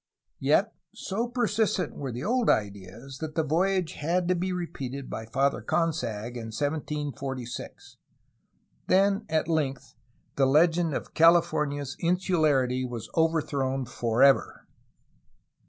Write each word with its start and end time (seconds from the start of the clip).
Yet, 0.39 0.73
so 0.95 1.27
persistent 1.27 1.93
were 1.93 2.11
the 2.11 2.23
old 2.23 2.49
ideas, 2.49 3.19
that 3.19 3.35
the 3.35 3.43
voyage 3.43 3.91
had 3.93 4.27
to 4.29 4.35
be 4.35 4.51
repeated 4.51 5.11
by 5.11 5.27
Father 5.27 5.61
Consag 5.61 6.29
in 6.35 6.47
1746. 6.49 7.97
Then, 8.87 9.27
at 9.29 9.47
length, 9.47 9.93
the 10.37 10.47
legend 10.47 10.95
of 10.95 11.13
California's 11.13 11.95
insularity 11.99 12.83
was 12.83 13.11
overthrown 13.15 13.85
forever. 13.85 14.65